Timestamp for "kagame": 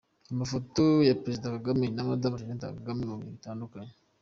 1.55-1.85, 2.77-3.01